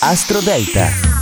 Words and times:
Astro 0.00 0.40
Delta. 0.40 1.13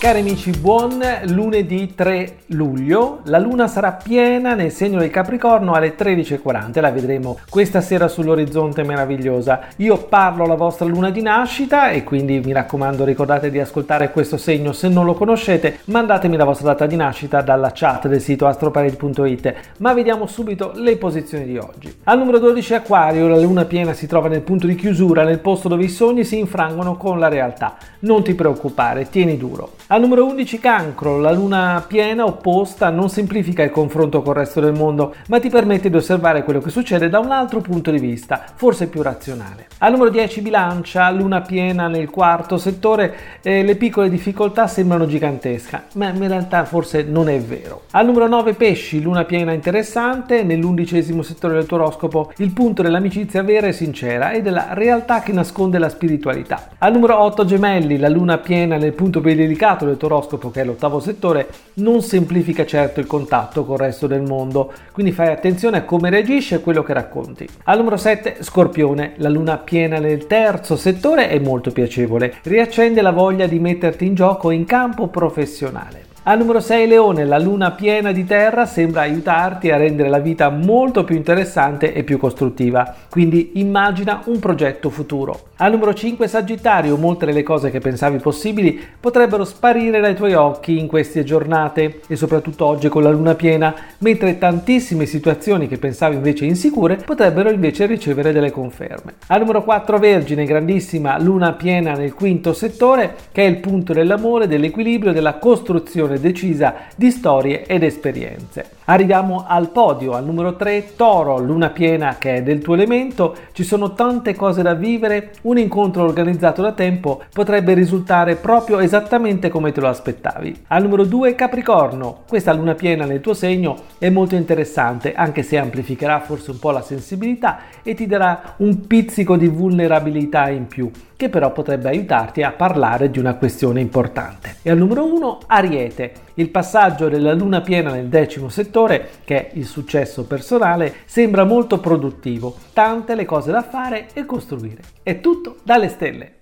Cari 0.00 0.20
amici, 0.20 0.50
buon 0.52 0.98
lunedì 1.26 1.94
3 1.94 2.36
luglio. 2.46 3.18
La 3.24 3.38
luna 3.38 3.68
sarà 3.68 3.92
piena 3.92 4.54
nel 4.54 4.72
segno 4.72 4.98
del 4.98 5.10
Capricorno 5.10 5.74
alle 5.74 5.94
13.40. 5.94 6.80
La 6.80 6.90
vedremo 6.90 7.38
questa 7.50 7.82
sera 7.82 8.08
sull'orizzonte 8.08 8.82
meravigliosa. 8.82 9.60
Io 9.76 9.98
parlo 9.98 10.46
la 10.46 10.54
vostra 10.54 10.86
luna 10.86 11.10
di 11.10 11.20
nascita 11.20 11.90
e 11.90 12.02
quindi 12.02 12.40
mi 12.40 12.52
raccomando 12.52 13.04
ricordate 13.04 13.50
di 13.50 13.60
ascoltare 13.60 14.10
questo 14.10 14.38
segno 14.38 14.72
se 14.72 14.88
non 14.88 15.04
lo 15.04 15.12
conoscete. 15.12 15.80
Mandatemi 15.84 16.38
la 16.38 16.44
vostra 16.44 16.68
data 16.68 16.86
di 16.86 16.96
nascita 16.96 17.42
dalla 17.42 17.72
chat 17.74 18.08
del 18.08 18.22
sito 18.22 18.46
astroparade.it. 18.46 19.54
Ma 19.80 19.92
vediamo 19.92 20.26
subito 20.26 20.72
le 20.76 20.96
posizioni 20.96 21.44
di 21.44 21.58
oggi. 21.58 21.94
Al 22.04 22.16
numero 22.16 22.38
12 22.38 22.72
Aquario, 22.72 23.28
la 23.28 23.38
luna 23.38 23.66
piena 23.66 23.92
si 23.92 24.06
trova 24.06 24.28
nel 24.28 24.40
punto 24.40 24.66
di 24.66 24.76
chiusura, 24.76 25.24
nel 25.24 25.40
posto 25.40 25.68
dove 25.68 25.84
i 25.84 25.88
sogni 25.90 26.24
si 26.24 26.38
infrangono 26.38 26.96
con 26.96 27.18
la 27.18 27.28
realtà. 27.28 27.76
Non 27.98 28.24
ti 28.24 28.34
preoccupare, 28.34 29.10
tieni 29.10 29.36
duro. 29.36 29.72
Al 29.92 30.00
numero 30.00 30.24
11 30.24 30.60
Cancro, 30.60 31.18
la 31.18 31.32
luna 31.32 31.84
piena 31.84 32.24
opposta 32.24 32.90
non 32.90 33.08
semplifica 33.08 33.64
il 33.64 33.72
confronto 33.72 34.22
col 34.22 34.36
resto 34.36 34.60
del 34.60 34.72
mondo, 34.72 35.16
ma 35.26 35.40
ti 35.40 35.48
permette 35.48 35.90
di 35.90 35.96
osservare 35.96 36.44
quello 36.44 36.60
che 36.60 36.70
succede 36.70 37.08
da 37.08 37.18
un 37.18 37.32
altro 37.32 37.60
punto 37.60 37.90
di 37.90 37.98
vista, 37.98 38.44
forse 38.54 38.86
più 38.86 39.02
razionale. 39.02 39.66
Al 39.78 39.90
numero 39.90 40.10
10 40.10 40.42
Bilancia, 40.42 41.10
luna 41.10 41.40
piena 41.40 41.88
nel 41.88 42.08
quarto 42.08 42.56
settore, 42.56 43.40
eh, 43.42 43.64
le 43.64 43.74
piccole 43.74 44.08
difficoltà 44.08 44.68
sembrano 44.68 45.06
gigantesche, 45.06 45.82
ma 45.94 46.10
in 46.10 46.28
realtà 46.28 46.64
forse 46.64 47.02
non 47.02 47.28
è 47.28 47.40
vero. 47.40 47.82
Al 47.90 48.06
numero 48.06 48.28
9 48.28 48.54
Pesci, 48.54 49.02
luna 49.02 49.24
piena 49.24 49.50
interessante, 49.50 50.44
nell'undicesimo 50.44 51.22
settore 51.22 51.54
del 51.54 51.66
tuo 51.66 51.78
oroscopo 51.78 52.30
il 52.36 52.52
punto 52.52 52.82
dell'amicizia 52.82 53.42
vera 53.42 53.66
e 53.66 53.72
sincera 53.72 54.30
e 54.30 54.40
della 54.40 54.68
realtà 54.70 55.18
che 55.18 55.32
nasconde 55.32 55.78
la 55.78 55.88
spiritualità. 55.88 56.68
Al 56.78 56.92
numero 56.92 57.18
8 57.18 57.44
Gemelli, 57.44 57.98
la 57.98 58.08
luna 58.08 58.38
piena 58.38 58.76
nel 58.76 58.92
punto 58.92 59.20
più 59.20 59.34
delicato 59.34 59.78
dato 59.80 59.86
del 59.86 59.96
tuo 59.96 60.50
che 60.50 60.60
è 60.60 60.64
l'ottavo 60.64 61.00
settore, 61.00 61.48
non 61.74 62.02
semplifica 62.02 62.66
certo 62.66 63.00
il 63.00 63.06
contatto 63.06 63.64
con 63.64 63.76
il 63.76 63.80
resto 63.80 64.06
del 64.06 64.22
mondo, 64.22 64.72
quindi 64.92 65.12
fai 65.12 65.28
attenzione 65.28 65.78
a 65.78 65.84
come 65.84 66.10
reagisci 66.10 66.54
e 66.54 66.56
a 66.58 66.60
quello 66.60 66.82
che 66.82 66.92
racconti. 66.92 67.48
Al 67.64 67.78
numero 67.78 67.96
7, 67.96 68.38
Scorpione, 68.40 69.14
la 69.16 69.28
luna 69.28 69.56
piena 69.58 69.98
nel 69.98 70.26
terzo 70.26 70.76
settore 70.76 71.28
è 71.28 71.38
molto 71.38 71.70
piacevole, 71.70 72.34
riaccende 72.42 73.00
la 73.00 73.12
voglia 73.12 73.46
di 73.46 73.58
metterti 73.58 74.04
in 74.04 74.14
gioco 74.14 74.50
in 74.50 74.64
campo 74.64 75.08
professionale. 75.08 76.09
Al 76.30 76.38
numero 76.38 76.60
6 76.60 76.86
Leone, 76.86 77.24
la 77.24 77.40
luna 77.40 77.72
piena 77.72 78.12
di 78.12 78.24
terra 78.24 78.64
sembra 78.64 79.00
aiutarti 79.00 79.72
a 79.72 79.76
rendere 79.76 80.08
la 80.08 80.20
vita 80.20 80.48
molto 80.48 81.02
più 81.02 81.16
interessante 81.16 81.92
e 81.92 82.04
più 82.04 82.18
costruttiva, 82.18 82.94
quindi 83.10 83.54
immagina 83.54 84.22
un 84.26 84.38
progetto 84.38 84.90
futuro. 84.90 85.48
Al 85.56 85.72
numero 85.72 85.92
5 85.92 86.28
Sagittario, 86.28 86.96
molte 86.96 87.26
delle 87.26 87.42
cose 87.42 87.72
che 87.72 87.80
pensavi 87.80 88.18
possibili 88.18 88.80
potrebbero 89.00 89.44
sparire 89.44 89.98
dai 89.98 90.14
tuoi 90.14 90.34
occhi 90.34 90.78
in 90.78 90.86
queste 90.86 91.24
giornate 91.24 92.02
e 92.06 92.14
soprattutto 92.14 92.64
oggi 92.64 92.88
con 92.88 93.02
la 93.02 93.10
luna 93.10 93.34
piena, 93.34 93.74
mentre 93.98 94.38
tantissime 94.38 95.06
situazioni 95.06 95.66
che 95.66 95.78
pensavi 95.78 96.14
invece 96.14 96.44
insicure 96.44 96.94
potrebbero 96.94 97.50
invece 97.50 97.86
ricevere 97.86 98.30
delle 98.30 98.52
conferme. 98.52 99.14
Al 99.26 99.40
numero 99.40 99.64
4 99.64 99.98
Vergine, 99.98 100.44
grandissima 100.44 101.18
luna 101.18 101.54
piena 101.54 101.94
nel 101.94 102.14
quinto 102.14 102.52
settore, 102.52 103.16
che 103.32 103.42
è 103.42 103.48
il 103.48 103.56
punto 103.56 103.92
dell'amore, 103.92 104.46
dell'equilibrio, 104.46 105.12
della 105.12 105.34
costruzione 105.34 106.18
decisa 106.20 106.74
di 106.96 107.10
storie 107.10 107.66
ed 107.66 107.82
esperienze. 107.82 108.78
Arriviamo 108.90 109.44
al 109.46 109.68
podio, 109.68 110.14
al 110.14 110.24
numero 110.24 110.56
3, 110.56 110.96
Toro, 110.96 111.38
luna 111.38 111.70
piena 111.70 112.16
che 112.18 112.34
è 112.34 112.42
del 112.42 112.58
tuo 112.58 112.74
elemento, 112.74 113.36
ci 113.52 113.62
sono 113.62 113.92
tante 113.92 114.34
cose 114.34 114.62
da 114.62 114.74
vivere, 114.74 115.30
un 115.42 115.58
incontro 115.58 116.02
organizzato 116.02 116.60
da 116.60 116.72
tempo 116.72 117.22
potrebbe 117.32 117.72
risultare 117.74 118.34
proprio 118.34 118.80
esattamente 118.80 119.48
come 119.48 119.70
te 119.70 119.80
lo 119.80 119.86
aspettavi. 119.86 120.64
Al 120.66 120.82
numero 120.82 121.04
2, 121.04 121.36
Capricorno, 121.36 122.22
questa 122.26 122.52
luna 122.52 122.74
piena 122.74 123.04
nel 123.04 123.20
tuo 123.20 123.32
segno 123.32 123.76
è 123.96 124.10
molto 124.10 124.34
interessante, 124.34 125.14
anche 125.14 125.44
se 125.44 125.56
amplificherà 125.56 126.18
forse 126.18 126.50
un 126.50 126.58
po' 126.58 126.72
la 126.72 126.82
sensibilità 126.82 127.58
e 127.84 127.94
ti 127.94 128.08
darà 128.08 128.54
un 128.56 128.88
pizzico 128.88 129.36
di 129.36 129.46
vulnerabilità 129.46 130.48
in 130.48 130.66
più 130.66 130.90
che 131.20 131.28
però 131.28 131.52
potrebbe 131.52 131.90
aiutarti 131.90 132.42
a 132.42 132.50
parlare 132.50 133.10
di 133.10 133.18
una 133.18 133.34
questione 133.34 133.82
importante. 133.82 134.56
E 134.62 134.70
al 134.70 134.78
numero 134.78 135.04
1 135.04 135.40
Ariete, 135.48 136.12
il 136.34 136.50
passaggio 136.50 137.08
della 137.08 137.34
luna 137.34 137.60
piena 137.60 137.92
nel 137.92 138.08
decimo 138.08 138.48
settore, 138.48 139.10
che 139.24 139.48
è 139.48 139.50
il 139.54 139.66
successo 139.66 140.24
personale, 140.24 140.96
sembra 141.04 141.44
molto 141.44 141.78
produttivo, 141.78 142.56
tante 142.72 143.14
le 143.14 143.24
cose 143.24 143.50
da 143.50 143.62
fare 143.62 144.08
e 144.12 144.24
costruire. 144.24 144.82
È 145.02 145.20
tutto 145.20 145.56
dalle 145.62 145.88
stelle. 145.88 146.39